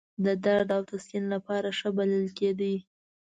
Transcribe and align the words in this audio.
د 0.25 0.27
درد 0.45 0.69
او 0.77 0.81
تسکین 0.89 1.25
لپاره 1.33 1.67
ښه 1.77 1.89
بلل 1.97 2.25
کېده. 2.37 2.73